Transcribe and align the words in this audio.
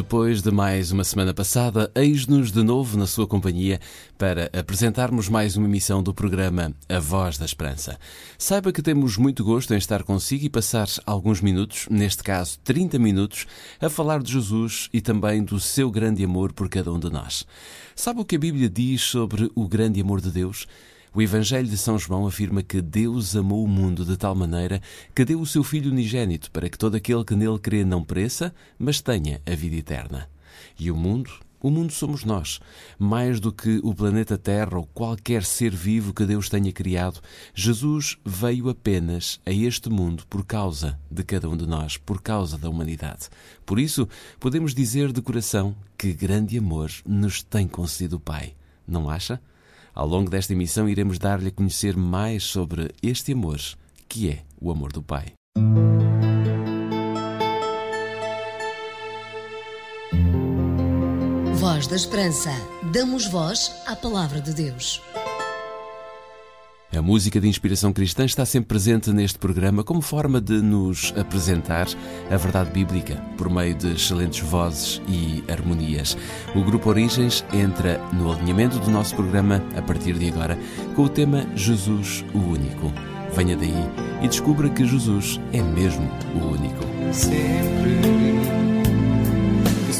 Depois 0.00 0.40
de 0.40 0.50
mais 0.50 0.90
uma 0.92 1.04
semana 1.04 1.34
passada, 1.34 1.92
eis-nos 1.94 2.50
de 2.50 2.62
novo 2.62 2.96
na 2.96 3.06
sua 3.06 3.26
companhia 3.26 3.78
para 4.16 4.50
apresentarmos 4.58 5.28
mais 5.28 5.58
uma 5.58 5.66
emissão 5.66 6.02
do 6.02 6.14
programa 6.14 6.74
A 6.88 6.98
Voz 6.98 7.36
da 7.36 7.44
Esperança. 7.44 7.98
Saiba 8.38 8.72
que 8.72 8.80
temos 8.80 9.18
muito 9.18 9.44
gosto 9.44 9.74
em 9.74 9.76
estar 9.76 10.02
consigo 10.02 10.46
e 10.46 10.48
passar 10.48 10.88
alguns 11.04 11.42
minutos, 11.42 11.86
neste 11.90 12.22
caso 12.22 12.58
30 12.64 12.98
minutos, 12.98 13.46
a 13.78 13.90
falar 13.90 14.22
de 14.22 14.32
Jesus 14.32 14.88
e 14.90 15.02
também 15.02 15.44
do 15.44 15.60
seu 15.60 15.90
grande 15.90 16.24
amor 16.24 16.54
por 16.54 16.70
cada 16.70 16.90
um 16.90 16.98
de 16.98 17.10
nós. 17.10 17.46
Sabe 17.94 18.22
o 18.22 18.24
que 18.24 18.36
a 18.36 18.38
Bíblia 18.40 18.70
diz 18.70 19.02
sobre 19.02 19.52
o 19.54 19.68
grande 19.68 20.00
amor 20.00 20.22
de 20.22 20.30
Deus? 20.30 20.66
O 21.12 21.20
Evangelho 21.20 21.66
de 21.66 21.76
São 21.76 21.98
João 21.98 22.24
afirma 22.24 22.62
que 22.62 22.80
Deus 22.80 23.34
amou 23.34 23.64
o 23.64 23.68
mundo 23.68 24.04
de 24.04 24.16
tal 24.16 24.32
maneira 24.32 24.80
que 25.12 25.24
deu 25.24 25.40
o 25.40 25.46
seu 25.46 25.64
Filho 25.64 25.90
unigênito 25.90 26.52
para 26.52 26.68
que 26.68 26.78
todo 26.78 26.94
aquele 26.94 27.24
que 27.24 27.34
nele 27.34 27.58
crê 27.58 27.84
não 27.84 28.04
pereça, 28.04 28.54
mas 28.78 29.00
tenha 29.00 29.40
a 29.44 29.54
vida 29.56 29.74
eterna. 29.74 30.30
E 30.78 30.88
o 30.88 30.96
mundo? 30.96 31.32
O 31.60 31.68
mundo 31.68 31.92
somos 31.92 32.24
nós. 32.24 32.60
Mais 32.96 33.40
do 33.40 33.52
que 33.52 33.80
o 33.82 33.92
planeta 33.92 34.38
Terra 34.38 34.78
ou 34.78 34.86
qualquer 34.86 35.42
ser 35.42 35.74
vivo 35.74 36.14
que 36.14 36.24
Deus 36.24 36.48
tenha 36.48 36.72
criado, 36.72 37.20
Jesus 37.52 38.16
veio 38.24 38.68
apenas 38.68 39.40
a 39.44 39.50
este 39.50 39.90
mundo 39.90 40.22
por 40.30 40.46
causa 40.46 40.96
de 41.10 41.24
cada 41.24 41.48
um 41.48 41.56
de 41.56 41.66
nós, 41.66 41.96
por 41.96 42.22
causa 42.22 42.56
da 42.56 42.70
humanidade. 42.70 43.28
Por 43.66 43.80
isso, 43.80 44.08
podemos 44.38 44.72
dizer 44.72 45.12
de 45.12 45.20
coração 45.20 45.74
que 45.98 46.12
grande 46.12 46.56
amor 46.56 46.88
nos 47.04 47.42
tem 47.42 47.66
concedido 47.66 48.16
o 48.16 48.20
Pai. 48.20 48.54
Não 48.86 49.10
acha? 49.10 49.40
Ao 49.94 50.06
longo 50.06 50.30
desta 50.30 50.52
emissão, 50.52 50.88
iremos 50.88 51.18
dar-lhe 51.18 51.48
a 51.48 51.52
conhecer 51.52 51.96
mais 51.96 52.44
sobre 52.44 52.90
este 53.02 53.32
amor, 53.32 53.60
que 54.08 54.30
é 54.30 54.42
o 54.60 54.70
amor 54.70 54.92
do 54.92 55.02
Pai. 55.02 55.32
Voz 61.54 61.86
da 61.86 61.96
Esperança. 61.96 62.50
Damos 62.92 63.26
voz 63.26 63.70
à 63.86 63.94
Palavra 63.94 64.40
de 64.40 64.54
Deus. 64.54 65.02
A 66.92 67.00
música 67.00 67.40
de 67.40 67.46
inspiração 67.46 67.92
cristã 67.92 68.24
está 68.24 68.44
sempre 68.44 68.66
presente 68.66 69.12
neste 69.12 69.38
programa 69.38 69.84
como 69.84 70.00
forma 70.00 70.40
de 70.40 70.54
nos 70.60 71.14
apresentar 71.16 71.86
a 72.28 72.36
verdade 72.36 72.72
bíblica 72.72 73.14
por 73.38 73.48
meio 73.48 73.76
de 73.76 73.92
excelentes 73.92 74.40
vozes 74.40 75.00
e 75.06 75.44
harmonias. 75.48 76.18
O 76.52 76.64
Grupo 76.64 76.88
Origens 76.88 77.44
entra 77.52 78.00
no 78.12 78.32
alinhamento 78.32 78.80
do 78.80 78.90
nosso 78.90 79.14
programa 79.14 79.62
a 79.76 79.82
partir 79.82 80.18
de 80.18 80.30
agora 80.30 80.58
com 80.96 81.02
o 81.02 81.08
tema 81.08 81.46
Jesus 81.54 82.24
o 82.34 82.38
Único. 82.38 82.92
Venha 83.36 83.56
daí 83.56 83.88
e 84.20 84.26
descubra 84.26 84.68
que 84.68 84.84
Jesus 84.84 85.40
é 85.52 85.62
mesmo 85.62 86.10
o 86.34 86.38
único. 86.52 86.84
Sempre 87.12 88.00
que 89.86 89.92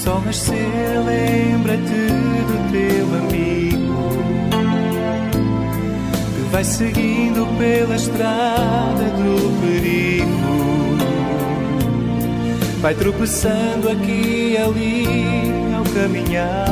vai 6.61 6.65
seguindo 6.65 7.47
pela 7.57 7.97
estrada 7.97 9.05
do 9.17 9.61
perigo. 9.63 10.99
Vai 12.83 12.95
tropeçando 12.95 13.89
aqui 13.89 14.53
e 14.53 14.59
ali 14.59 15.07
ao 15.75 15.85
caminhar. 15.95 16.67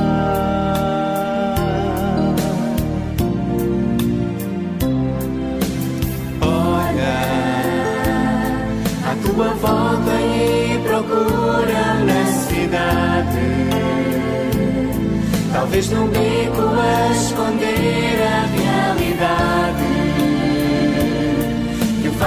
Olha 6.42 7.18
à 9.06 9.16
tua 9.24 9.54
volta 9.54 10.12
e 10.20 10.78
procura 10.86 11.94
na 12.04 12.26
cidade. 12.26 13.48
Talvez 15.50 15.88
num 15.88 16.08
beco 16.08 16.62
a 16.78 17.12
esconder 17.12 18.22
a 18.22 18.46
realidade 18.54 19.67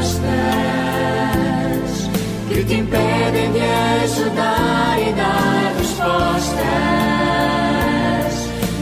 costas, 0.00 0.24
que 2.48 2.64
te 2.64 2.74
impedem 2.74 3.52
de 3.52 3.60
ajudar 4.02 4.98
e 4.98 5.12
dar 5.12 5.74
respostas. 5.78 6.60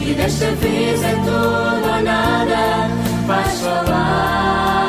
E 0.01 0.13
desta 0.13 0.51
vez 0.51 1.03
é 1.03 1.15
tudo 1.15 1.95
ou 1.95 2.01
nada, 2.01 2.89
vais 3.27 3.59
falar 3.59 4.88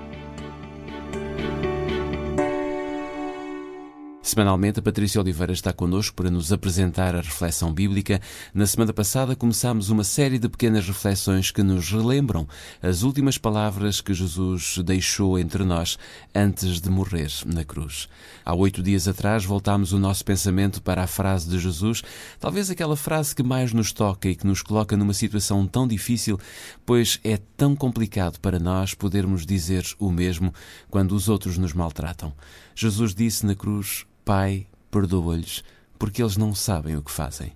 Semanalmente, 4.31 4.79
a 4.79 4.81
Patrícia 4.81 5.19
Oliveira 5.19 5.51
está 5.51 5.73
connosco 5.73 6.15
para 6.15 6.31
nos 6.31 6.53
apresentar 6.53 7.13
a 7.17 7.19
reflexão 7.19 7.73
bíblica. 7.73 8.21
Na 8.53 8.65
semana 8.65 8.93
passada, 8.93 9.35
começámos 9.35 9.89
uma 9.89 10.05
série 10.05 10.39
de 10.39 10.47
pequenas 10.47 10.87
reflexões 10.87 11.51
que 11.51 11.61
nos 11.61 11.91
relembram 11.91 12.47
as 12.81 13.03
últimas 13.03 13.37
palavras 13.37 13.99
que 13.99 14.13
Jesus 14.13 14.77
deixou 14.85 15.37
entre 15.37 15.65
nós 15.65 15.99
antes 16.33 16.79
de 16.79 16.89
morrer 16.89 17.29
na 17.45 17.65
cruz. 17.65 18.07
Há 18.45 18.55
oito 18.55 18.81
dias 18.81 19.05
atrás, 19.05 19.43
voltámos 19.43 19.91
o 19.91 19.99
nosso 19.99 20.23
pensamento 20.23 20.81
para 20.81 21.03
a 21.03 21.07
frase 21.07 21.49
de 21.49 21.59
Jesus, 21.59 22.01
talvez 22.39 22.69
aquela 22.69 22.95
frase 22.95 23.35
que 23.35 23.43
mais 23.43 23.73
nos 23.73 23.91
toca 23.91 24.29
e 24.29 24.35
que 24.37 24.47
nos 24.47 24.61
coloca 24.61 24.95
numa 24.95 25.13
situação 25.13 25.67
tão 25.67 25.85
difícil, 25.85 26.39
pois 26.85 27.19
é 27.21 27.37
tão 27.57 27.75
complicado 27.75 28.39
para 28.39 28.59
nós 28.59 28.93
podermos 28.93 29.45
dizer 29.45 29.85
o 29.99 30.09
mesmo 30.09 30.53
quando 30.89 31.11
os 31.11 31.27
outros 31.27 31.57
nos 31.57 31.73
maltratam. 31.73 32.33
Jesus 32.73 33.13
disse 33.13 33.45
na 33.45 33.55
cruz: 33.55 34.05
Pai, 34.23 34.67
perdoa-lhes, 34.89 35.63
porque 35.97 36.21
eles 36.21 36.37
não 36.37 36.53
sabem 36.53 36.95
o 36.95 37.01
que 37.01 37.11
fazem. 37.11 37.53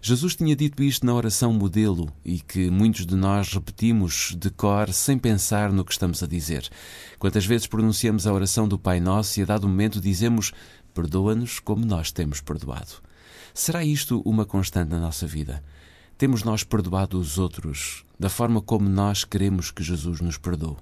Jesus 0.00 0.34
tinha 0.34 0.54
dito 0.56 0.82
isto 0.82 1.06
na 1.06 1.14
oração 1.14 1.52
modelo 1.52 2.12
e 2.24 2.40
que 2.40 2.70
muitos 2.70 3.06
de 3.06 3.14
nós 3.14 3.52
repetimos 3.52 4.36
de 4.36 4.50
cor 4.50 4.92
sem 4.92 5.16
pensar 5.16 5.72
no 5.72 5.84
que 5.84 5.92
estamos 5.92 6.22
a 6.22 6.26
dizer. 6.26 6.68
Quantas 7.18 7.46
vezes 7.46 7.66
pronunciamos 7.66 8.26
a 8.26 8.32
oração 8.32 8.66
do 8.66 8.78
Pai 8.78 9.00
Nosso 9.00 9.38
e 9.38 9.42
a 9.42 9.46
dado 9.46 9.68
momento 9.68 10.00
dizemos: 10.00 10.52
Perdoa-nos 10.92 11.60
como 11.60 11.86
nós 11.86 12.10
temos 12.10 12.40
perdoado. 12.40 13.00
Será 13.54 13.84
isto 13.84 14.20
uma 14.24 14.44
constante 14.44 14.90
na 14.90 14.98
nossa 14.98 15.26
vida? 15.26 15.62
Temos 16.18 16.42
nós 16.42 16.64
perdoado 16.64 17.18
os 17.18 17.38
outros 17.38 18.04
da 18.18 18.28
forma 18.28 18.60
como 18.60 18.88
nós 18.88 19.24
queremos 19.24 19.70
que 19.70 19.82
Jesus 19.82 20.20
nos 20.20 20.36
perdoe? 20.36 20.76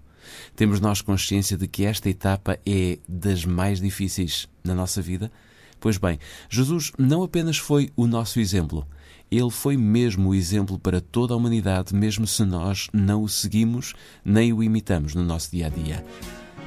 Temos 0.55 0.81
nós 0.81 1.01
consciência 1.01 1.57
de 1.57 1.67
que 1.67 1.85
esta 1.85 2.09
etapa 2.09 2.59
é 2.67 2.99
das 3.09 3.45
mais 3.45 3.81
difíceis 3.81 4.49
na 4.63 4.75
nossa 4.75 5.01
vida? 5.01 5.31
Pois 5.79 5.97
bem, 5.97 6.19
Jesus 6.49 6.93
não 6.99 7.23
apenas 7.23 7.57
foi 7.57 7.91
o 7.97 8.07
nosso 8.07 8.39
exemplo, 8.39 8.87
ele 9.31 9.51
foi 9.51 9.77
mesmo 9.77 10.31
o 10.31 10.35
exemplo 10.35 10.77
para 10.77 11.01
toda 11.01 11.33
a 11.33 11.37
humanidade, 11.37 11.95
mesmo 11.95 12.27
se 12.27 12.45
nós 12.45 12.89
não 12.93 13.23
o 13.23 13.29
seguimos 13.29 13.95
nem 14.25 14.53
o 14.53 14.63
imitamos 14.63 15.15
no 15.15 15.23
nosso 15.23 15.53
dia 15.53 15.67
a 15.67 15.69
dia. 15.69 16.05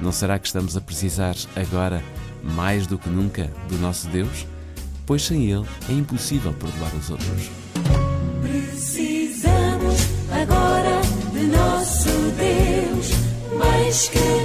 Não 0.02 0.12
será 0.12 0.40
que 0.40 0.48
estamos 0.48 0.78
a 0.78 0.82
precisar 0.82 1.36
agora, 1.56 2.02
mais 2.42 2.88
do 2.88 2.98
que 2.98 3.10
nunca, 3.10 3.52
do 3.68 3.78
nosso 3.78 4.08
Deus? 4.08 4.48
Pois 5.06 5.24
sem 5.24 5.52
Ele 5.52 5.68
é 5.90 5.94
impossível 5.94 6.54
perdoar 6.54 6.96
os 6.96 7.10
outros. 7.10 8.03
Mais 13.94 14.43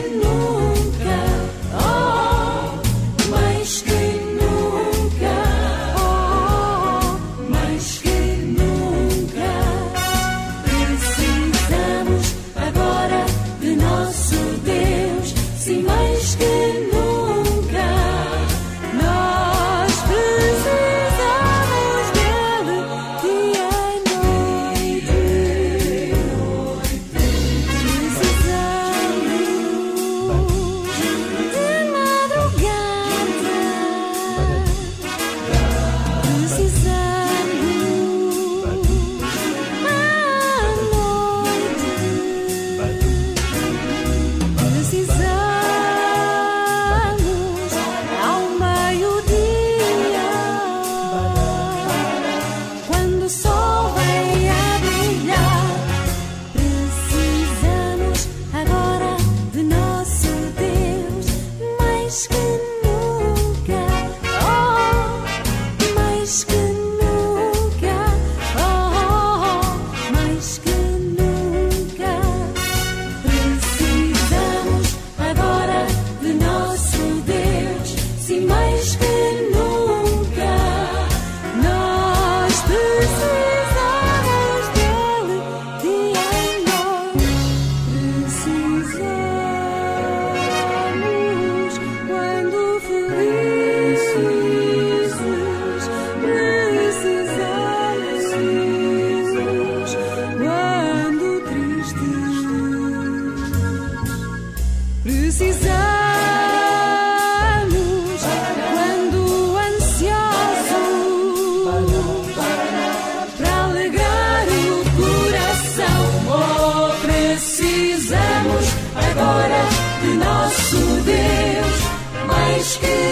Deus 122.59 123.08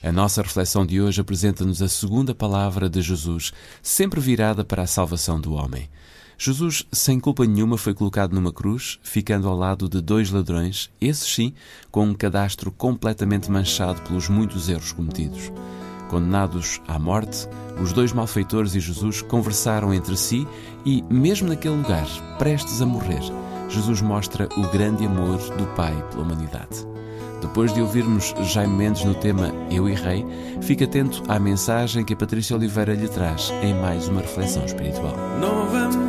A 0.00 0.12
nossa 0.12 0.40
reflexão 0.40 0.86
de 0.86 1.00
hoje 1.00 1.20
apresenta-nos 1.20 1.82
a 1.82 1.88
segunda 1.88 2.32
palavra 2.32 2.88
de 2.88 3.02
Jesus, 3.02 3.52
sempre 3.82 4.20
virada 4.20 4.64
para 4.64 4.84
a 4.84 4.86
salvação 4.86 5.40
do 5.40 5.54
homem. 5.54 5.90
Jesus, 6.40 6.86
sem 6.92 7.18
culpa 7.18 7.44
nenhuma, 7.44 7.76
foi 7.76 7.92
colocado 7.92 8.32
numa 8.32 8.52
cruz, 8.52 9.00
ficando 9.02 9.48
ao 9.48 9.56
lado 9.56 9.88
de 9.88 10.00
dois 10.00 10.30
ladrões, 10.30 10.88
esses 11.00 11.34
sim, 11.34 11.52
com 11.90 12.04
um 12.04 12.14
cadastro 12.14 12.70
completamente 12.70 13.50
manchado 13.50 14.00
pelos 14.02 14.28
muitos 14.28 14.68
erros 14.68 14.92
cometidos. 14.92 15.50
Condenados 16.08 16.80
à 16.86 16.96
morte, 16.96 17.48
os 17.82 17.92
dois 17.92 18.12
malfeitores 18.12 18.76
e 18.76 18.80
Jesus 18.80 19.20
conversaram 19.20 19.92
entre 19.92 20.16
si 20.16 20.46
e, 20.86 21.02
mesmo 21.10 21.48
naquele 21.48 21.74
lugar, 21.74 22.06
prestes 22.38 22.80
a 22.80 22.86
morrer, 22.86 23.20
Jesus 23.68 24.00
mostra 24.00 24.48
o 24.56 24.62
grande 24.68 25.04
amor 25.04 25.38
do 25.56 25.66
Pai 25.74 25.92
pela 26.08 26.22
humanidade. 26.22 26.86
Depois 27.40 27.72
de 27.74 27.80
ouvirmos 27.80 28.34
Jaime 28.42 28.74
Mendes 28.74 29.04
no 29.04 29.14
tema 29.14 29.52
Eu 29.70 29.88
e 29.88 29.94
Rei, 29.94 30.24
fique 30.60 30.84
atento 30.84 31.22
à 31.28 31.38
mensagem 31.38 32.04
que 32.04 32.14
a 32.14 32.16
Patrícia 32.16 32.56
Oliveira 32.56 32.94
lhe 32.94 33.08
traz 33.08 33.52
em 33.62 33.74
mais 33.74 34.08
uma 34.08 34.20
reflexão 34.20 34.64
espiritual. 34.64 35.16
Novamente, 35.40 36.07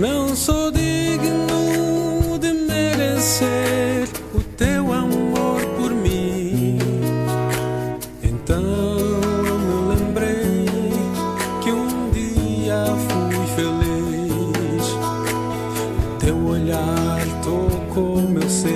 Não 0.00 0.34
sou 0.34 0.70
digno 0.70 2.38
de 2.40 2.50
merecer 2.54 4.08
o 4.34 4.40
teu 4.56 4.90
amor 4.94 5.60
por 5.76 5.90
mim. 5.90 6.78
Então 8.22 8.62
me 8.62 9.94
lembrei 9.94 10.64
que 11.62 11.70
um 11.70 12.10
dia 12.12 12.86
fui 13.10 13.46
feliz. 13.54 14.86
O 16.08 16.16
teu 16.18 16.46
olhar 16.46 17.20
tocou 17.44 18.22
meu 18.22 18.48
ser. 18.48 18.72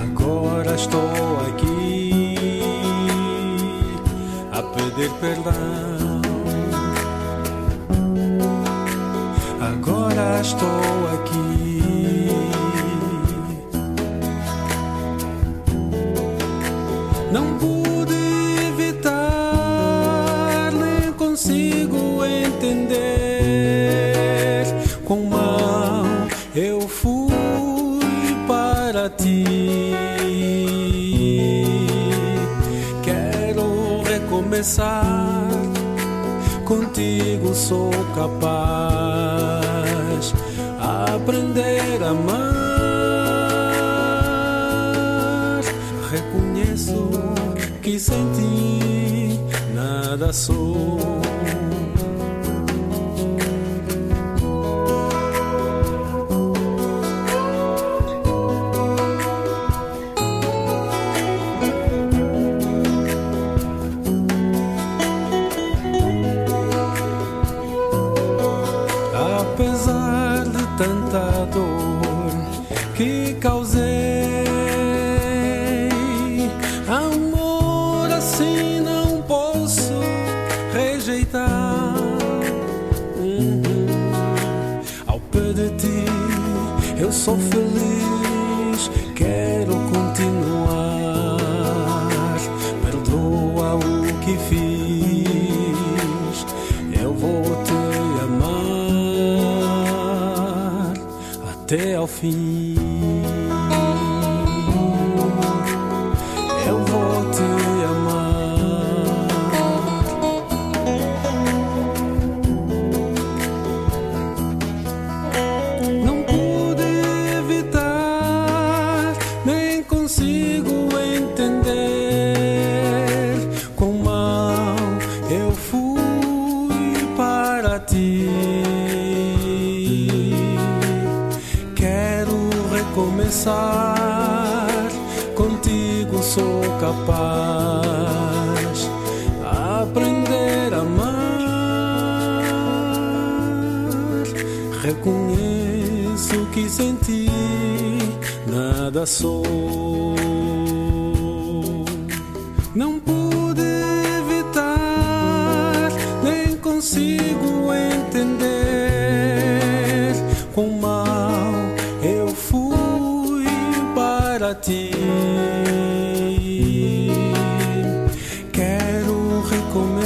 Agora 0.00 0.74
estou 0.74 1.38
aqui 1.50 2.34
a 4.52 4.62
pedir 4.62 5.10
perdão. 5.20 5.97
Estou 10.48 10.80
aqui. 11.14 12.30
Não 17.30 17.58
pude 17.58 18.14
evitar, 18.68 19.12
nem 20.72 21.12
consigo 21.12 22.24
entender 22.24 23.74
quão 25.04 25.24
mal 25.24 26.06
eu 26.54 26.80
fui 26.88 27.28
para 28.46 29.10
ti. 29.10 29.92
Quero 33.02 34.02
recomeçar, 34.02 35.46
contigo 36.64 37.54
sou 37.54 37.90
capaz 38.14 38.77
nada 50.28 51.17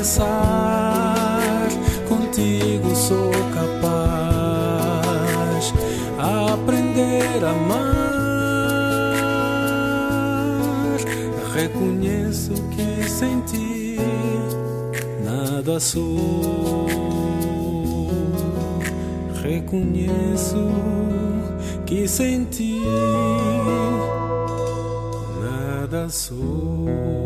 recomeçar, 0.03 1.69
contigo 2.09 2.95
sou 2.95 3.31
capaz 3.55 4.13
aprender 6.53 7.45
a 7.45 7.51
amar. 7.51 8.13
Reconheço 11.55 12.53
que 12.71 13.09
sem 13.09 13.41
ti 13.43 13.97
nada 15.25 15.79
sou. 15.79 16.89
Reconheço 19.41 20.69
que 21.87 22.09
sem 22.09 22.45
ti 22.47 22.83
nada 25.41 26.09
sou. 26.09 27.22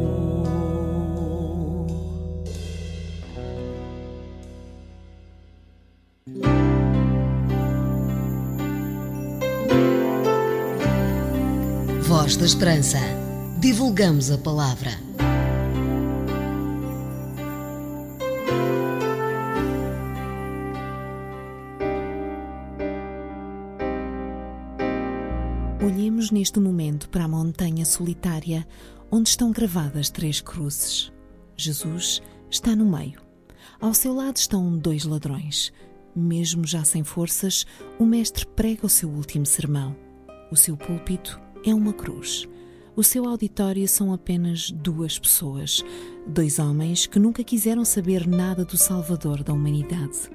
Da 12.38 12.44
Esperança. 12.44 12.98
Divulgamos 13.58 14.30
a 14.30 14.36
palavra. 14.36 14.90
Olhemos 25.82 26.30
neste 26.30 26.60
momento 26.60 27.08
para 27.08 27.24
a 27.24 27.28
montanha 27.28 27.86
solitária 27.86 28.68
onde 29.10 29.30
estão 29.30 29.50
gravadas 29.50 30.10
três 30.10 30.42
cruzes. 30.42 31.10
Jesus 31.56 32.20
está 32.50 32.76
no 32.76 32.84
meio. 32.84 33.22
Ao 33.80 33.94
seu 33.94 34.14
lado 34.14 34.36
estão 34.36 34.76
dois 34.76 35.04
ladrões. 35.04 35.72
Mesmo 36.14 36.66
já 36.66 36.84
sem 36.84 37.02
forças, 37.02 37.64
o 37.98 38.04
Mestre 38.04 38.46
prega 38.46 38.84
o 38.84 38.90
seu 38.90 39.08
último 39.08 39.46
sermão. 39.46 39.96
O 40.50 40.56
seu 40.56 40.76
púlpito 40.76 41.45
é 41.66 41.74
uma 41.74 41.92
cruz. 41.92 42.48
O 42.94 43.02
seu 43.02 43.28
auditório 43.28 43.86
são 43.88 44.12
apenas 44.12 44.70
duas 44.70 45.18
pessoas, 45.18 45.84
dois 46.26 46.58
homens 46.58 47.06
que 47.06 47.18
nunca 47.18 47.42
quiseram 47.42 47.84
saber 47.84 48.26
nada 48.26 48.64
do 48.64 48.78
Salvador 48.78 49.42
da 49.42 49.52
humanidade. 49.52 50.30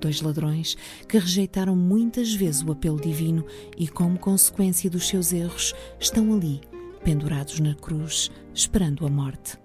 Dois 0.00 0.22
ladrões 0.22 0.76
que 1.08 1.18
rejeitaram 1.18 1.74
muitas 1.74 2.32
vezes 2.32 2.62
o 2.62 2.70
apelo 2.70 3.00
divino 3.00 3.44
e, 3.76 3.88
como 3.88 4.18
consequência 4.18 4.88
dos 4.88 5.08
seus 5.08 5.32
erros, 5.32 5.74
estão 5.98 6.32
ali, 6.32 6.60
pendurados 7.02 7.58
na 7.58 7.74
cruz, 7.74 8.30
esperando 8.54 9.04
a 9.04 9.10
morte. 9.10 9.58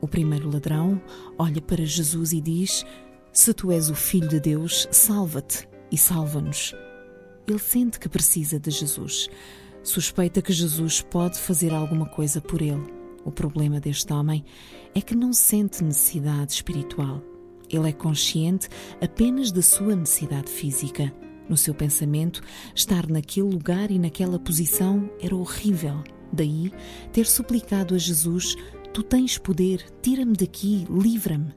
O 0.00 0.08
primeiro 0.08 0.50
ladrão 0.50 1.00
olha 1.38 1.62
para 1.62 1.84
Jesus 1.84 2.32
e 2.32 2.40
diz: 2.40 2.84
Se 3.32 3.54
tu 3.54 3.70
és 3.70 3.88
o 3.88 3.94
Filho 3.94 4.28
de 4.28 4.40
Deus, 4.40 4.88
salva-te 4.90 5.68
e 5.90 5.96
salva-nos. 5.96 6.74
Ele 7.46 7.58
sente 7.58 7.98
que 7.98 8.08
precisa 8.08 8.58
de 8.58 8.70
Jesus 8.70 9.28
suspeita 9.82 10.42
que 10.42 10.52
Jesus 10.52 11.00
pode 11.00 11.38
fazer 11.38 11.72
alguma 11.72 12.06
coisa 12.06 12.40
por 12.40 12.60
ele. 12.60 12.84
O 13.24 13.30
problema 13.30 13.80
deste 13.80 14.12
homem 14.12 14.44
é 14.94 15.00
que 15.00 15.14
não 15.14 15.32
sente 15.32 15.84
necessidade 15.84 16.52
espiritual. 16.52 17.22
Ele 17.68 17.88
é 17.88 17.92
consciente 17.92 18.68
apenas 19.00 19.52
da 19.52 19.62
sua 19.62 19.94
necessidade 19.94 20.50
física. 20.50 21.12
No 21.48 21.56
seu 21.56 21.74
pensamento, 21.74 22.42
estar 22.74 23.06
naquele 23.08 23.48
lugar 23.48 23.90
e 23.90 23.98
naquela 23.98 24.38
posição 24.38 25.10
era 25.20 25.34
horrível. 25.34 26.02
Daí 26.32 26.72
ter 27.12 27.26
suplicado 27.26 27.94
a 27.94 27.98
Jesus: 27.98 28.54
Tu 28.92 29.02
tens 29.02 29.38
poder, 29.38 29.84
tira-me 30.02 30.34
daqui, 30.34 30.86
livra-me. 30.90 31.54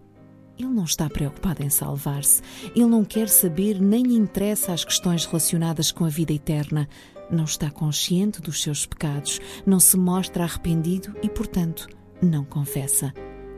Ele 0.58 0.70
não 0.70 0.84
está 0.84 1.10
preocupado 1.10 1.64
em 1.64 1.70
salvar-se. 1.70 2.42
Ele 2.76 2.86
não 2.86 3.04
quer 3.04 3.28
saber 3.28 3.82
nem 3.82 4.04
lhe 4.04 4.16
interessa 4.16 4.74
as 4.74 4.86
questões 4.86 5.26
relacionadas 5.26 5.92
com 5.92 6.06
a 6.06 6.10
vida 6.10 6.34
eterna 6.34 6.88
não 7.32 7.46
está 7.46 7.72
consciente 7.72 8.41
dos 8.41 8.62
seus 8.62 8.86
pecados, 8.86 9.39
não 9.65 9.80
se 9.80 9.98
mostra 9.98 10.44
arrependido 10.44 11.15
e, 11.24 11.30
portanto, 11.30 11.88
não 12.22 12.44
confessa. 12.44 13.13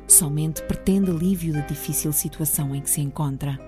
Somente 0.07 0.61
pretende 0.63 1.09
alívio 1.09 1.53
da 1.53 1.61
difícil 1.61 2.11
situação 2.13 2.75
em 2.75 2.81
que 2.81 2.89
se 2.89 3.01
encontra. 3.01 3.59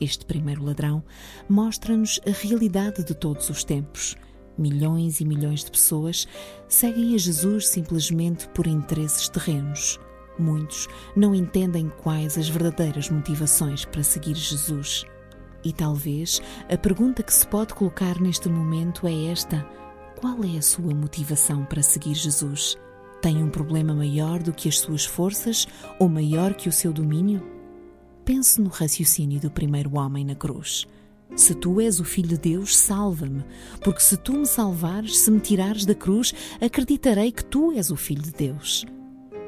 Este 0.00 0.24
primeiro 0.24 0.64
ladrão 0.64 1.02
mostra-nos 1.48 2.20
a 2.26 2.30
realidade 2.30 3.04
de 3.04 3.14
todos 3.14 3.50
os 3.50 3.64
tempos. 3.64 4.16
Milhões 4.56 5.20
e 5.20 5.24
milhões 5.24 5.64
de 5.64 5.70
pessoas 5.70 6.26
seguem 6.68 7.14
a 7.14 7.18
Jesus 7.18 7.68
simplesmente 7.68 8.48
por 8.48 8.66
interesses 8.66 9.28
terrenos. 9.28 9.98
Muitos 10.38 10.88
não 11.14 11.34
entendem 11.34 11.90
quais 12.02 12.38
as 12.38 12.48
verdadeiras 12.48 13.10
motivações 13.10 13.84
para 13.84 14.02
seguir 14.02 14.34
Jesus. 14.34 15.04
E 15.64 15.72
talvez 15.72 16.40
a 16.70 16.76
pergunta 16.76 17.22
que 17.22 17.32
se 17.32 17.46
pode 17.46 17.74
colocar 17.74 18.20
neste 18.20 18.48
momento 18.48 19.06
é 19.06 19.26
esta: 19.26 19.66
qual 20.20 20.42
é 20.44 20.58
a 20.58 20.62
sua 20.62 20.94
motivação 20.94 21.64
para 21.64 21.82
seguir 21.82 22.14
Jesus? 22.14 22.76
Tem 23.20 23.42
um 23.42 23.50
problema 23.50 23.94
maior 23.94 24.42
do 24.42 24.52
que 24.52 24.68
as 24.68 24.78
suas 24.78 25.04
forças 25.04 25.66
ou 25.98 26.08
maior 26.08 26.54
que 26.54 26.68
o 26.68 26.72
seu 26.72 26.92
domínio? 26.92 27.42
Pense 28.24 28.60
no 28.60 28.70
raciocínio 28.70 29.40
do 29.40 29.50
primeiro 29.50 29.96
homem 29.98 30.24
na 30.24 30.34
cruz. 30.34 30.86
Se 31.36 31.54
tu 31.54 31.80
és 31.80 32.00
o 32.00 32.04
Filho 32.04 32.28
de 32.28 32.38
Deus, 32.38 32.76
salva-me, 32.76 33.44
porque 33.82 34.00
se 34.00 34.16
tu 34.16 34.32
me 34.32 34.46
salvares, 34.46 35.18
se 35.18 35.30
me 35.30 35.40
tirares 35.40 35.84
da 35.84 35.94
cruz, 35.94 36.34
acreditarei 36.60 37.30
que 37.30 37.44
tu 37.44 37.72
és 37.72 37.90
o 37.90 37.96
Filho 37.96 38.22
de 38.22 38.32
Deus. 38.32 38.84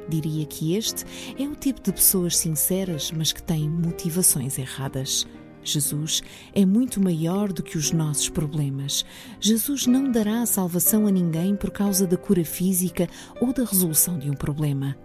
Diria 0.08 0.44
que 0.46 0.74
este 0.74 1.04
é 1.38 1.46
o 1.46 1.56
tipo 1.56 1.82
de 1.82 1.92
pessoas 1.92 2.36
sinceras, 2.36 3.10
mas 3.10 3.32
que 3.32 3.42
têm 3.42 3.68
motivações 3.68 4.58
erradas. 4.58 5.26
Jesus 5.64 6.22
é 6.52 6.66
muito 6.66 7.00
maior 7.00 7.52
do 7.52 7.62
que 7.62 7.78
os 7.78 7.92
nossos 7.92 8.28
problemas. 8.28 9.04
Jesus 9.40 9.86
não 9.86 10.10
dará 10.10 10.44
salvação 10.44 11.06
a 11.06 11.10
ninguém 11.10 11.54
por 11.54 11.70
causa 11.70 12.06
da 12.06 12.16
cura 12.16 12.44
física 12.44 13.08
ou 13.40 13.52
da 13.52 13.64
resolução 13.64 14.18
de 14.18 14.28
um 14.28 14.34
problema. 14.34 14.96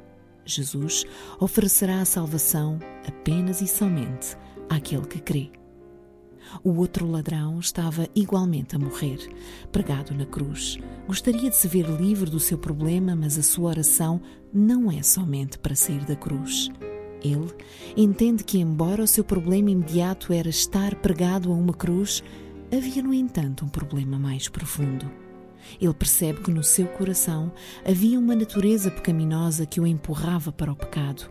Jesus 0.46 1.06
oferecerá 1.40 2.02
a 2.02 2.06
salvação 2.06 2.80
apenas 3.06 3.62
e 3.62 3.68
somente 3.68 4.36
àquele 4.70 5.06
que 5.06 5.20
crê. 5.20 5.52
O 6.64 6.78
outro 6.78 7.06
ladrão 7.06 7.60
estava 7.60 8.08
igualmente 8.16 8.76
a 8.76 8.80
morrer, 8.80 9.20
pregado 9.72 10.14
na 10.14 10.26
cruz. 10.26 10.78
Gostaria 11.06 11.50
de 11.50 11.56
se 11.56 11.68
ver 11.68 11.86
livre 11.90 12.30
do 12.30 12.40
seu 12.40 12.58
problema, 12.58 13.16
mas 13.16 13.38
a 13.38 13.44
sua 13.44 13.70
oração 13.70 14.22
não 14.54 14.92
é 14.92 15.04
somente 15.04 15.60
para 15.60 15.76
sair 15.76 16.06
da 16.06 16.16
cruz. 16.16 16.70
Ele 17.24 17.52
entende 17.96 18.44
que, 18.44 18.60
embora 18.60 19.04
o 19.04 19.08
seu 19.08 19.24
problema 19.24 19.72
imediato 19.72 20.32
era 20.32 20.50
estar 20.50 20.96
pregado 20.96 21.52
a 21.52 21.56
uma 21.56 21.74
cruz, 21.74 22.24
havia, 22.72 23.02
no 23.02 23.14
entanto, 23.14 23.66
um 23.66 23.70
problema 23.70 24.20
mais 24.20 24.48
profundo. 24.48 25.10
Ele 25.82 25.94
percebe 25.94 26.42
que 26.42 26.52
no 26.52 26.64
seu 26.64 26.88
coração 26.88 27.52
havia 27.86 28.20
uma 28.20 28.36
natureza 28.36 28.90
pecaminosa 28.92 29.66
que 29.66 29.82
o 29.82 29.88
empurrava 29.88 30.52
para 30.52 30.72
o 30.72 30.76
pecado. 30.76 31.30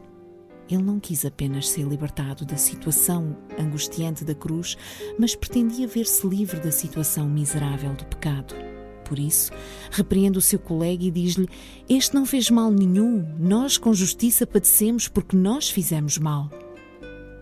Ele 0.68 0.83
não 0.83 0.99
quis 0.99 1.25
apenas 1.25 1.68
ser 1.68 1.87
libertado 1.87 2.44
da 2.44 2.57
situação 2.57 3.37
angustiante 3.59 4.25
da 4.25 4.35
cruz, 4.35 4.77
mas 5.18 5.37
pretendia 5.37 5.87
ver-se 5.87 6.27
livre 6.27 6.59
da 6.59 6.72
situação 6.72 7.29
miserável 7.29 7.94
do 7.94 8.05
pecado. 8.07 8.75
Por 9.07 9.21
isso, 9.21 9.53
repreende 9.90 10.37
o 10.38 10.42
seu 10.42 10.59
colega 10.59 11.05
e 11.05 11.11
diz-lhe: 11.11 11.49
Este 11.88 12.14
não 12.14 12.27
fez 12.27 12.51
mal 12.51 12.71
nenhum, 12.71 13.25
nós 13.38 13.79
com 13.79 13.95
justiça 13.95 14.47
padecemos 14.47 15.07
porque 15.07 15.37
nós 15.37 15.71
fizemos 15.71 16.19
mal. 16.19 16.51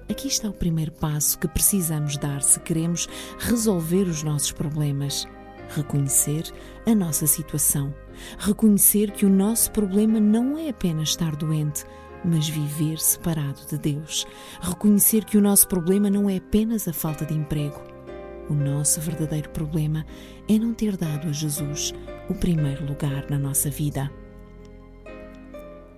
Aqui 0.09 0.29
está 0.29 0.49
o 0.51 0.53
primeiro 0.53 0.93
passo 0.93 1.39
que 1.39 1.49
precisamos 1.49 2.19
dar 2.19 2.43
se 2.43 2.61
queremos 2.61 3.09
resolver 3.39 4.03
os 4.03 4.23
nossos 4.23 4.53
problemas. 4.53 5.27
Reconhecer 5.71 6.45
a 6.87 6.95
nossa 6.95 7.27
situação. 7.27 7.95
Reconhecer 8.39 9.11
que 9.13 9.25
o 9.25 9.31
nosso 9.31 9.71
problema 9.71 10.21
não 10.21 10.59
é 10.59 10.69
apenas 10.69 11.09
estar 11.09 11.35
doente, 11.35 11.85
mas 12.23 12.47
viver 12.47 12.99
separado 12.99 13.61
de 13.67 13.79
Deus. 13.79 14.27
Reconhecer 14.61 15.25
que 15.25 15.39
o 15.39 15.41
nosso 15.41 15.67
problema 15.67 16.11
não 16.11 16.29
é 16.29 16.37
apenas 16.37 16.87
a 16.87 16.93
falta 16.93 17.25
de 17.25 17.33
emprego 17.33 17.94
o 18.49 18.55
nosso 18.55 19.01
verdadeiro 19.01 19.49
problema 19.51 20.05
é 20.49 20.59
não 20.59 20.75
ter 20.75 20.97
dado 20.97 21.29
a 21.29 21.33
Jesus 21.33 21.93
o 22.29 22.35
primeiro 22.35 22.87
lugar 22.87 23.29
na 23.31 23.39
nossa 23.39 23.71
vida. 23.71 24.11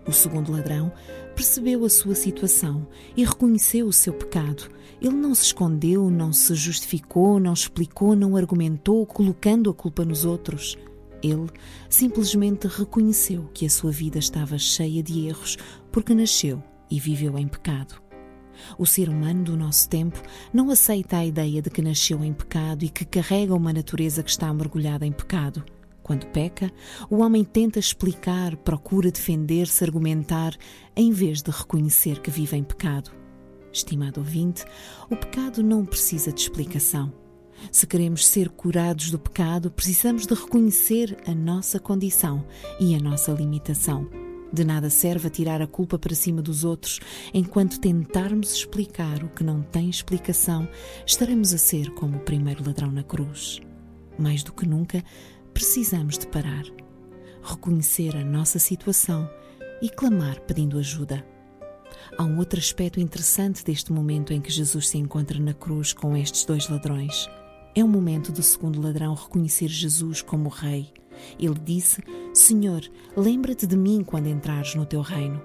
O 0.06 0.12
segundo 0.12 0.52
ladrão 0.52 0.92
percebeu 1.34 1.84
a 1.84 1.88
sua 1.88 2.14
situação 2.14 2.86
e 3.16 3.24
reconheceu 3.24 3.86
o 3.86 3.92
seu 3.92 4.12
pecado. 4.12 4.70
Ele 5.02 5.14
não 5.14 5.34
se 5.34 5.46
escondeu, 5.46 6.08
não 6.08 6.32
se 6.32 6.54
justificou, 6.54 7.40
não 7.40 7.52
explicou, 7.52 8.14
não 8.14 8.36
argumentou, 8.36 9.04
colocando 9.04 9.68
a 9.68 9.74
culpa 9.74 10.04
nos 10.04 10.24
outros. 10.24 10.78
Ele 11.22 11.48
simplesmente 11.90 12.68
reconheceu 12.68 13.50
que 13.52 13.66
a 13.66 13.70
sua 13.70 13.90
vida 13.90 14.18
estava 14.18 14.56
cheia 14.58 15.02
de 15.02 15.26
erros 15.26 15.56
porque 15.90 16.14
nasceu 16.14 16.62
e 16.88 17.00
viveu 17.00 17.36
em 17.36 17.48
pecado. 17.48 18.05
O 18.78 18.86
ser 18.86 19.08
humano 19.08 19.44
do 19.44 19.56
nosso 19.56 19.88
tempo 19.88 20.20
não 20.52 20.70
aceita 20.70 21.18
a 21.18 21.26
ideia 21.26 21.62
de 21.62 21.70
que 21.70 21.82
nasceu 21.82 22.24
em 22.24 22.32
pecado 22.32 22.84
e 22.84 22.88
que 22.88 23.04
carrega 23.04 23.54
uma 23.54 23.72
natureza 23.72 24.22
que 24.22 24.30
está 24.30 24.52
mergulhada 24.52 25.06
em 25.06 25.12
pecado. 25.12 25.64
Quando 26.02 26.26
peca, 26.26 26.70
o 27.10 27.16
homem 27.16 27.42
tenta 27.42 27.80
explicar, 27.80 28.56
procura 28.58 29.10
defender-se, 29.10 29.82
argumentar, 29.82 30.54
em 30.94 31.10
vez 31.10 31.42
de 31.42 31.50
reconhecer 31.50 32.20
que 32.20 32.30
vive 32.30 32.56
em 32.56 32.62
pecado. 32.62 33.10
Estimado 33.72 34.20
ouvinte, 34.20 34.64
o 35.10 35.16
pecado 35.16 35.62
não 35.62 35.84
precisa 35.84 36.32
de 36.32 36.40
explicação. 36.40 37.12
Se 37.72 37.86
queremos 37.86 38.26
ser 38.26 38.50
curados 38.50 39.10
do 39.10 39.18
pecado, 39.18 39.70
precisamos 39.70 40.26
de 40.26 40.34
reconhecer 40.34 41.16
a 41.26 41.34
nossa 41.34 41.80
condição 41.80 42.46
e 42.78 42.94
a 42.94 43.00
nossa 43.00 43.32
limitação. 43.32 44.25
De 44.56 44.64
nada 44.64 44.88
serve 44.88 45.28
tirar 45.28 45.60
a 45.60 45.66
culpa 45.66 45.98
para 45.98 46.14
cima 46.14 46.40
dos 46.40 46.64
outros, 46.64 46.98
enquanto 47.34 47.78
tentarmos 47.78 48.54
explicar 48.54 49.22
o 49.22 49.28
que 49.28 49.44
não 49.44 49.60
tem 49.60 49.90
explicação, 49.90 50.66
estaremos 51.04 51.52
a 51.52 51.58
ser 51.58 51.90
como 51.90 52.16
o 52.16 52.20
primeiro 52.20 52.64
ladrão 52.64 52.90
na 52.90 53.02
cruz. 53.02 53.60
Mais 54.18 54.42
do 54.42 54.54
que 54.54 54.66
nunca, 54.66 55.04
precisamos 55.52 56.16
de 56.16 56.26
parar, 56.26 56.64
reconhecer 57.42 58.16
a 58.16 58.24
nossa 58.24 58.58
situação 58.58 59.28
e 59.82 59.90
clamar 59.90 60.40
pedindo 60.40 60.78
ajuda. 60.78 61.22
Há 62.16 62.24
um 62.24 62.38
outro 62.38 62.58
aspecto 62.58 62.98
interessante 62.98 63.62
deste 63.62 63.92
momento 63.92 64.32
em 64.32 64.40
que 64.40 64.50
Jesus 64.50 64.88
se 64.88 64.96
encontra 64.96 65.38
na 65.38 65.52
cruz 65.52 65.92
com 65.92 66.16
estes 66.16 66.46
dois 66.46 66.66
ladrões. 66.66 67.28
É 67.74 67.84
o 67.84 67.88
momento 67.88 68.32
do 68.32 68.42
segundo 68.42 68.80
ladrão 68.80 69.12
reconhecer 69.12 69.68
Jesus 69.68 70.22
como 70.22 70.48
Rei 70.48 70.94
ele 71.38 71.58
disse: 71.64 72.02
Senhor, 72.32 72.82
lembra-te 73.16 73.66
de 73.66 73.76
mim 73.76 74.02
quando 74.04 74.28
entrares 74.28 74.74
no 74.74 74.86
teu 74.86 75.00
reino. 75.00 75.40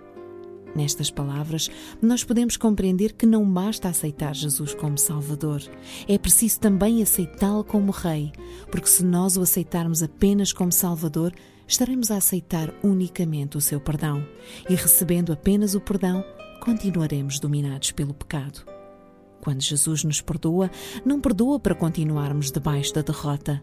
Nestas 0.76 1.12
palavras, 1.12 1.70
nós 2.02 2.24
podemos 2.24 2.56
compreender 2.56 3.14
que 3.14 3.26
não 3.26 3.46
basta 3.46 3.90
aceitar 3.90 4.34
Jesus 4.34 4.74
como 4.74 4.98
Salvador, 4.98 5.62
é 6.08 6.18
preciso 6.18 6.60
também 6.62 7.04
aceitá-lo 7.04 7.64
como 7.64 7.92
Rei, 7.92 8.32
porque 8.72 8.88
se 8.88 9.04
nós 9.04 9.36
o 9.36 9.42
aceitarmos 9.42 10.02
apenas 10.02 10.54
como 10.54 10.72
Salvador, 10.72 11.34
estaremos 11.68 12.10
a 12.10 12.18
aceitar 12.18 12.74
unicamente 12.82 13.58
o 13.58 13.62
seu 13.62 13.82
perdão, 13.82 14.26
e 14.70 14.76
recebendo 14.76 15.34
apenas 15.34 15.76
o 15.76 15.82
perdão, 15.82 16.24
continuaremos 16.62 17.40
dominados 17.40 17.92
pelo 17.92 18.14
pecado. 18.14 18.66
Quando 19.42 19.62
Jesus 19.62 20.04
nos 20.04 20.22
perdoa, 20.22 20.70
não 21.04 21.20
perdoa 21.20 21.60
para 21.60 21.76
continuarmos 21.76 22.52
debaixo 22.52 22.94
da 22.94 23.02
derrota 23.02 23.62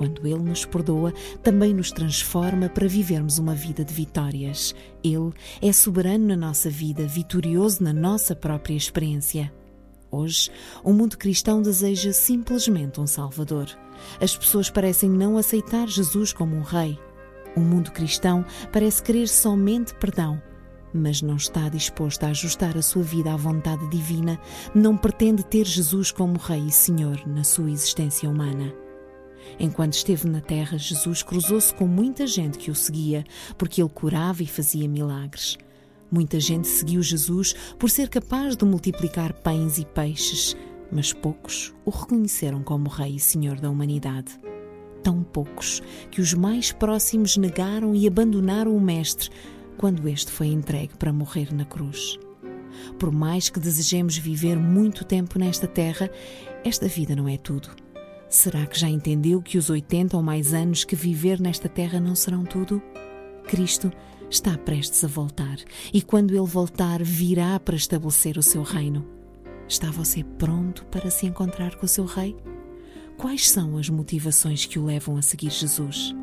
quando 0.00 0.26
Ele 0.26 0.38
nos 0.38 0.64
perdoa, 0.64 1.12
também 1.42 1.74
nos 1.74 1.92
transforma 1.92 2.70
para 2.70 2.88
vivermos 2.88 3.38
uma 3.38 3.54
vida 3.54 3.84
de 3.84 3.92
vitórias. 3.92 4.74
Ele 5.04 5.30
é 5.60 5.70
soberano 5.74 6.28
na 6.28 6.36
nossa 6.36 6.70
vida, 6.70 7.06
vitorioso 7.06 7.84
na 7.84 7.92
nossa 7.92 8.34
própria 8.34 8.72
experiência. 8.72 9.52
Hoje, 10.10 10.50
o 10.82 10.94
mundo 10.94 11.18
cristão 11.18 11.60
deseja 11.60 12.14
simplesmente 12.14 12.98
um 12.98 13.06
Salvador. 13.06 13.66
As 14.18 14.34
pessoas 14.34 14.70
parecem 14.70 15.10
não 15.10 15.36
aceitar 15.36 15.86
Jesus 15.86 16.32
como 16.32 16.56
um 16.56 16.62
Rei. 16.62 16.98
O 17.54 17.60
mundo 17.60 17.92
cristão 17.92 18.42
parece 18.72 19.02
querer 19.02 19.28
somente 19.28 19.94
perdão, 19.96 20.40
mas 20.94 21.20
não 21.20 21.36
está 21.36 21.68
disposto 21.68 22.24
a 22.24 22.28
ajustar 22.28 22.74
a 22.74 22.80
sua 22.80 23.02
vida 23.02 23.34
à 23.34 23.36
vontade 23.36 23.86
divina, 23.90 24.40
não 24.74 24.96
pretende 24.96 25.44
ter 25.44 25.66
Jesus 25.66 26.10
como 26.10 26.38
Rei 26.38 26.68
e 26.68 26.72
Senhor 26.72 27.20
na 27.26 27.44
sua 27.44 27.70
existência 27.70 28.30
humana. 28.30 28.72
Enquanto 29.58 29.94
esteve 29.94 30.28
na 30.28 30.40
terra, 30.40 30.78
Jesus 30.78 31.22
cruzou-se 31.22 31.74
com 31.74 31.86
muita 31.86 32.26
gente 32.26 32.58
que 32.58 32.70
o 32.70 32.74
seguia, 32.74 33.24
porque 33.58 33.82
ele 33.82 33.90
curava 33.90 34.42
e 34.42 34.46
fazia 34.46 34.88
milagres. 34.88 35.58
Muita 36.10 36.40
gente 36.40 36.66
seguiu 36.66 37.02
Jesus 37.02 37.54
por 37.78 37.88
ser 37.88 38.08
capaz 38.08 38.56
de 38.56 38.64
multiplicar 38.64 39.32
pães 39.32 39.78
e 39.78 39.84
peixes, 39.84 40.56
mas 40.90 41.12
poucos 41.12 41.72
o 41.84 41.90
reconheceram 41.90 42.62
como 42.62 42.88
Rei 42.88 43.16
e 43.16 43.20
Senhor 43.20 43.60
da 43.60 43.70
humanidade. 43.70 44.38
Tão 45.02 45.22
poucos 45.22 45.80
que 46.10 46.20
os 46.20 46.34
mais 46.34 46.72
próximos 46.72 47.36
negaram 47.36 47.94
e 47.94 48.06
abandonaram 48.06 48.76
o 48.76 48.80
Mestre 48.80 49.30
quando 49.78 50.08
este 50.08 50.30
foi 50.30 50.48
entregue 50.48 50.96
para 50.96 51.12
morrer 51.12 51.54
na 51.54 51.64
cruz. 51.64 52.18
Por 52.98 53.12
mais 53.12 53.48
que 53.48 53.60
desejemos 53.60 54.18
viver 54.18 54.56
muito 54.58 55.04
tempo 55.04 55.38
nesta 55.38 55.66
terra, 55.66 56.10
esta 56.64 56.88
vida 56.88 57.14
não 57.14 57.28
é 57.28 57.36
tudo. 57.36 57.70
Será 58.30 58.64
que 58.64 58.78
já 58.78 58.88
entendeu 58.88 59.42
que 59.42 59.58
os 59.58 59.68
80 59.68 60.16
ou 60.16 60.22
mais 60.22 60.54
anos 60.54 60.84
que 60.84 60.94
viver 60.94 61.40
nesta 61.40 61.68
terra 61.68 61.98
não 61.98 62.14
serão 62.14 62.44
tudo? 62.44 62.80
Cristo 63.48 63.90
está 64.30 64.56
prestes 64.56 65.02
a 65.02 65.08
voltar 65.08 65.56
e 65.92 66.00
quando 66.00 66.30
ele 66.30 66.46
voltar, 66.46 67.02
virá 67.02 67.58
para 67.58 67.74
estabelecer 67.74 68.38
o 68.38 68.42
seu 68.42 68.62
reino. 68.62 69.04
Está 69.66 69.90
você 69.90 70.22
pronto 70.22 70.86
para 70.86 71.10
se 71.10 71.26
encontrar 71.26 71.74
com 71.74 71.86
o 71.86 71.88
seu 71.88 72.04
rei? 72.04 72.36
Quais 73.18 73.50
são 73.50 73.76
as 73.76 73.88
motivações 73.88 74.64
que 74.64 74.78
o 74.78 74.84
levam 74.84 75.16
a 75.16 75.22
seguir 75.22 75.50
Jesus? 75.50 76.14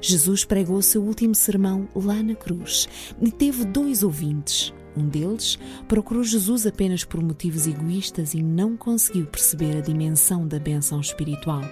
Jesus 0.00 0.44
pregou 0.44 0.80
seu 0.82 1.02
último 1.02 1.34
sermão 1.34 1.88
lá 1.94 2.22
na 2.22 2.34
cruz 2.34 2.88
e 3.20 3.30
teve 3.30 3.64
dois 3.64 4.02
ouvintes. 4.02 4.72
Um 4.96 5.08
deles 5.08 5.58
procurou 5.88 6.22
Jesus 6.22 6.66
apenas 6.66 7.04
por 7.04 7.22
motivos 7.22 7.66
egoístas 7.66 8.32
e 8.34 8.42
não 8.42 8.76
conseguiu 8.76 9.26
perceber 9.26 9.78
a 9.78 9.80
dimensão 9.80 10.46
da 10.46 10.58
benção 10.58 11.00
espiritual. 11.00 11.62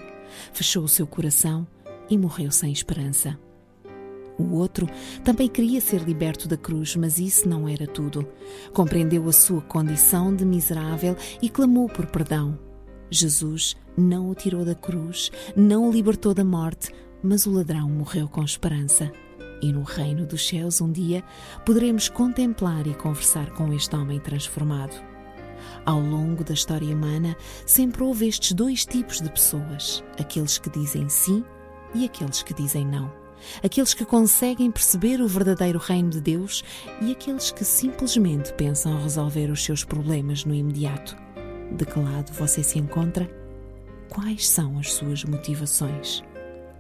Fechou 0.53 0.85
o 0.85 0.89
seu 0.89 1.07
coração 1.07 1.67
e 2.11 2.19
morreu 2.19 2.51
sem 2.51 2.73
esperança. 2.73 3.39
O 4.39 4.55
outro 4.57 4.89
também 5.23 5.49
queria 5.49 5.81
ser 5.81 6.03
liberto 6.03 6.49
da 6.49 6.57
cruz, 6.57 6.97
mas 6.97 7.19
isso 7.19 7.49
não 7.49 7.69
era 7.69 7.87
tudo. 7.87 8.27
Compreendeu 8.73 9.29
a 9.29 9.33
sua 9.33 9.61
condição 9.61 10.35
de 10.35 10.45
miserável 10.45 11.17
e 11.41 11.49
clamou 11.49 11.89
por 11.89 12.07
perdão. 12.07 12.59
Jesus 13.11 13.77
não 13.97 14.31
o 14.31 14.35
tirou 14.35 14.65
da 14.65 14.75
cruz, 14.75 15.31
não 15.55 15.89
o 15.89 15.93
libertou 15.93 16.33
da 16.33 16.45
morte, 16.45 16.91
mas 17.23 17.47
o 17.47 17.53
ladrão 17.53 17.89
morreu 17.89 18.29
com 18.29 18.43
esperança. 18.43 19.11
E 19.63 19.73
no 19.73 19.83
reino 19.83 20.27
dos 20.27 20.47
céus, 20.47 20.81
um 20.81 20.91
dia, 20.91 21.23
poderemos 21.65 22.09
contemplar 22.09 22.87
e 22.87 22.95
conversar 22.95 23.51
com 23.51 23.73
este 23.73 23.95
homem 23.95 24.19
transformado. 24.19 24.95
Ao 25.87 26.01
longo 26.01 26.43
da 26.43 26.53
história 26.53 26.95
humana, 26.95 27.37
sempre 27.65 28.03
houve 28.03 28.27
estes 28.27 28.53
dois 28.53 28.85
tipos 28.85 29.21
de 29.21 29.31
pessoas: 29.31 30.03
aqueles 30.19 30.59
que 30.59 30.71
dizem 30.71 31.09
sim 31.09 31.45
e 31.95 32.05
aqueles 32.05 32.43
que 32.43 32.55
dizem 32.55 32.85
não. 32.85 33.13
Aqueles 33.63 33.93
que 33.93 34.05
conseguem 34.05 34.71
perceber 34.71 35.21
o 35.21 35.27
verdadeiro 35.27 35.79
reino 35.79 36.11
de 36.11 36.21
Deus 36.21 36.63
e 37.01 37.11
aqueles 37.11 37.51
que 37.51 37.65
simplesmente 37.65 38.53
pensam 38.55 39.03
resolver 39.03 39.51
os 39.51 39.65
seus 39.65 39.85
problemas 39.85 40.45
no 40.45 40.55
imediato. 40.55 41.17
De 41.73 41.85
que 41.85 41.99
lado 41.99 42.33
você 42.33 42.63
se 42.63 42.79
encontra? 42.79 43.29
Quais 44.09 44.49
são 44.49 44.79
as 44.79 44.93
suas 44.93 45.25
motivações? 45.25 46.23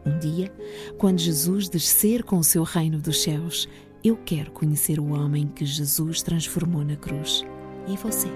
Um 0.04 0.18
dia, 0.18 0.52
quando 0.98 1.18
Jesus 1.18 1.68
descer 1.68 2.24
com 2.24 2.38
o 2.38 2.44
seu 2.44 2.62
reino 2.64 2.98
dos 2.98 3.22
céus, 3.22 3.68
eu 4.02 4.16
quero 4.16 4.50
conhecer 4.50 4.98
o 4.98 5.12
homem 5.12 5.46
que 5.46 5.64
Jesus 5.64 6.22
transformou 6.22 6.84
na 6.84 6.96
cruz. 6.96 7.44
E 7.86 7.96
você? 7.96 8.28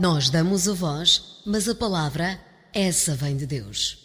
Nós 0.00 0.30
damos 0.30 0.66
a 0.66 0.72
voz, 0.72 1.29
mas 1.46 1.68
a 1.68 1.74
palavra, 1.74 2.40
essa 2.72 3.14
vem 3.14 3.36
de 3.36 3.46
Deus. 3.46 3.98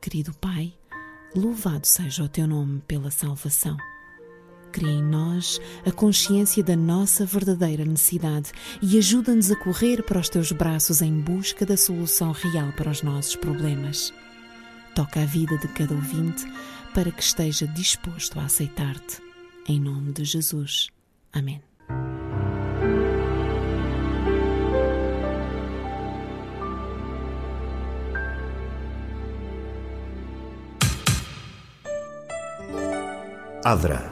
Querido 0.00 0.32
Pai, 0.34 0.72
louvado 1.34 1.86
seja 1.86 2.24
o 2.24 2.28
teu 2.28 2.46
nome 2.46 2.80
pela 2.86 3.10
salvação. 3.10 3.76
Cria 4.72 4.90
em 4.90 5.02
nós 5.02 5.60
a 5.84 5.90
consciência 5.90 6.62
da 6.62 6.76
nossa 6.76 7.26
verdadeira 7.26 7.84
necessidade 7.84 8.52
e 8.80 8.96
ajuda-nos 8.96 9.50
a 9.50 9.56
correr 9.56 10.02
para 10.02 10.20
os 10.20 10.28
teus 10.28 10.52
braços 10.52 11.02
em 11.02 11.20
busca 11.20 11.66
da 11.66 11.76
solução 11.76 12.32
real 12.32 12.72
para 12.72 12.90
os 12.90 13.02
nossos 13.02 13.36
problemas. 13.36 14.12
Toca 14.94 15.22
a 15.22 15.26
vida 15.26 15.58
de 15.58 15.68
cada 15.68 15.94
ouvinte 15.94 16.44
para 16.94 17.10
que 17.10 17.22
esteja 17.22 17.66
disposto 17.66 18.38
a 18.38 18.44
aceitar-te. 18.44 19.20
Em 19.68 19.80
nome 19.80 20.12
de 20.12 20.24
Jesus. 20.24 20.88
Amém. 21.32 21.69
Adra. 33.62 34.10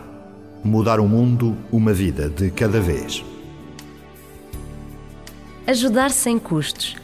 Mudar 0.62 1.00
o 1.00 1.08
mundo, 1.08 1.56
uma 1.72 1.90
vida 1.90 2.28
de 2.28 2.50
cada 2.50 2.80
vez. 2.80 3.24
Ajudar 5.66 6.10
sem 6.10 6.38
custos. 6.38 6.96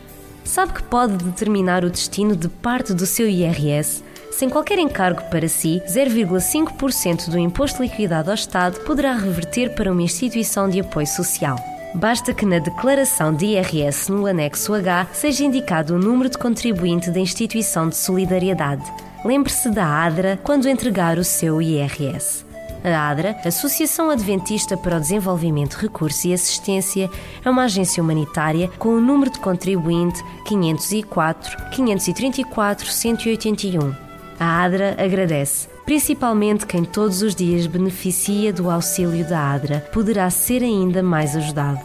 Sabe 0.44 0.74
que 0.74 0.82
pode 0.82 1.16
determinar 1.24 1.84
o 1.84 1.90
destino 1.90 2.36
de 2.36 2.48
parte 2.48 2.92
do 2.92 3.06
seu 3.06 3.26
IRS? 3.26 4.04
Sem 4.30 4.50
qualquer 4.50 4.78
encargo 4.78 5.22
para 5.30 5.48
si, 5.48 5.80
0,5% 5.88 7.30
do 7.30 7.38
imposto 7.38 7.82
liquidado 7.82 8.28
ao 8.28 8.34
Estado 8.34 8.78
poderá 8.80 9.14
reverter 9.14 9.74
para 9.74 9.90
uma 9.90 10.02
instituição 10.02 10.68
de 10.68 10.80
apoio 10.80 11.06
social. 11.06 11.56
Basta 11.94 12.34
que 12.34 12.44
na 12.44 12.58
declaração 12.58 13.32
de 13.32 13.46
IRS 13.46 14.12
no 14.12 14.26
anexo 14.26 14.74
H 14.74 15.08
seja 15.14 15.44
indicado 15.44 15.94
o 15.94 15.98
número 15.98 16.28
de 16.28 16.36
contribuinte 16.36 17.10
da 17.10 17.20
instituição 17.20 17.88
de 17.88 17.96
solidariedade. 17.96 18.84
Lembre-se 19.24 19.70
da 19.70 19.86
ADRA 19.86 20.38
quando 20.42 20.68
entregar 20.68 21.16
o 21.16 21.24
seu 21.24 21.62
IRS. 21.62 22.44
A 22.84 23.08
ADRA, 23.08 23.34
Associação 23.42 24.10
Adventista 24.10 24.76
para 24.76 24.98
o 24.98 25.00
Desenvolvimento, 25.00 25.76
Recurso 25.76 26.28
e 26.28 26.34
Assistência, 26.34 27.08
é 27.42 27.48
uma 27.48 27.64
agência 27.64 28.02
humanitária 28.02 28.70
com 28.78 28.90
o 28.90 29.00
número 29.00 29.30
de 29.30 29.38
contribuinte 29.38 30.22
504 30.44 31.70
534 31.70 32.86
181. 32.86 33.94
A 34.38 34.62
ADRA 34.62 34.96
agradece, 35.02 35.68
principalmente 35.86 36.66
quem 36.66 36.84
todos 36.84 37.22
os 37.22 37.34
dias 37.34 37.66
beneficia 37.66 38.52
do 38.52 38.70
auxílio 38.70 39.26
da 39.26 39.52
ADRA, 39.52 39.80
poderá 39.90 40.28
ser 40.28 40.62
ainda 40.62 41.02
mais 41.02 41.34
ajudado. 41.34 41.80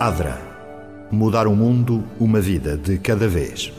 ADRA. 0.00 0.40
Mudar 1.10 1.46
o 1.46 1.54
mundo, 1.54 2.02
uma 2.18 2.40
vida 2.40 2.76
de 2.76 2.98
cada 2.98 3.28
vez. 3.28 3.72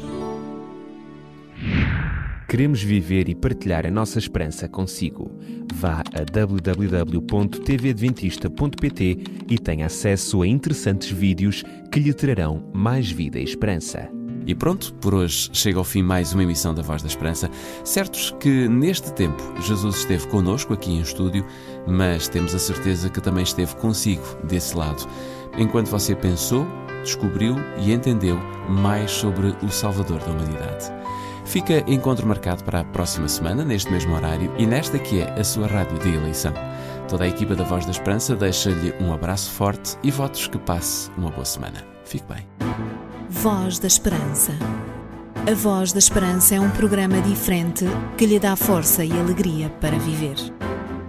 Queremos 2.48 2.82
viver 2.82 3.28
e 3.28 3.36
partilhar 3.36 3.86
a 3.86 3.92
nossa 3.92 4.18
esperança 4.18 4.70
consigo. 4.70 5.30
Vá 5.74 6.02
a 6.14 6.24
www.tvadventista.pt 6.32 9.18
e 9.50 9.60
tenha 9.60 9.88
acesso 9.88 10.42
a 10.42 10.48
interessantes 10.48 11.12
vídeos 11.12 11.66
que 11.92 12.00
lhe 12.00 12.14
trarão 12.14 12.64
mais 12.74 13.12
vida 13.12 13.38
e 13.38 13.44
esperança. 13.44 14.10
E 14.46 14.56
pronto, 14.56 14.94
por 14.94 15.14
hoje 15.14 15.50
chega 15.52 15.78
ao 15.78 15.84
fim 15.84 16.02
mais 16.02 16.32
uma 16.32 16.44
emissão 16.44 16.74
da 16.74 16.82
Voz 16.82 17.02
da 17.02 17.10
Esperança. 17.10 17.52
Certos 17.84 18.34
que 18.40 18.70
neste 18.70 19.12
tempo 19.12 19.44
Jesus 19.62 19.98
esteve 19.98 20.26
connosco 20.28 20.74
aqui 20.74 20.90
em 20.90 21.02
estúdio, 21.02 21.46
mas 21.86 22.30
temos 22.30 22.56
a 22.56 22.60
certeza 22.60 23.10
que 23.10 23.20
também 23.20 23.44
esteve 23.44 23.76
consigo 23.76 24.24
desse 24.46 24.78
lado. 24.78 25.06
Enquanto 25.58 25.88
você 25.88 26.16
pensou, 26.16 26.66
descobriu 27.04 27.58
e 27.78 27.92
entendeu 27.92 28.40
mais 28.70 29.12
sobre 29.12 29.48
o 29.62 29.68
Salvador 29.70 30.20
da 30.20 30.32
humanidade. 30.32 30.97
Fica 31.48 31.82
encontro 31.88 32.28
marcado 32.28 32.62
para 32.66 32.82
a 32.82 32.84
próxima 32.84 33.28
semana, 33.30 33.64
neste 33.64 33.90
mesmo 33.90 34.14
horário 34.14 34.54
e 34.58 34.66
nesta 34.66 35.00
que 35.00 35.22
é 35.22 35.32
a 35.40 35.44
sua 35.46 35.66
rádio 35.66 35.98
de 36.00 36.14
eleição. 36.14 36.54
Toda 37.08 37.24
a 37.24 37.28
equipa 37.28 37.56
da 37.56 37.64
Voz 37.64 37.86
da 37.86 37.92
Esperança 37.92 38.36
deixa-lhe 38.36 38.94
um 39.00 39.14
abraço 39.14 39.50
forte 39.52 39.98
e 40.04 40.12
votos 40.12 40.46
que 40.48 40.58
passe 40.58 41.10
uma 41.18 41.32
boa 41.32 41.46
semana. 41.46 41.86
Fique 42.04 42.26
bem. 42.28 42.46
Voz 43.30 43.80
da 43.80 43.88
Esperança. 43.88 44.52
A 45.50 45.54
Voz 45.54 45.94
da 45.94 46.00
Esperança 46.00 46.56
é 46.56 46.60
um 46.60 46.70
programa 46.70 47.22
diferente 47.22 47.86
que 48.18 48.26
lhe 48.26 48.40
dá 48.40 48.58
força 48.58 49.06
e 49.06 49.12
alegria 49.14 49.70
para 49.80 49.98
viver. 49.98 50.36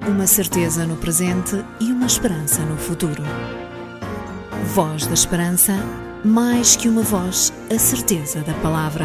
Uma 0.07 0.29
certeza 0.29 0.87
no 0.87 0.97
presente 0.97 1.57
e 1.81 1.91
uma 1.91 2.07
esperança 2.07 2.63
no 2.63 2.77
futuro. 2.77 3.25
Voz 4.73 5.05
da 5.05 5.15
Esperança, 5.15 5.75
mais 6.25 6.77
que 6.77 6.89
uma 6.89 7.03
voz, 7.03 7.53
a 7.75 7.79
certeza 7.79 8.41
da 8.43 8.55
palavra. 8.55 9.05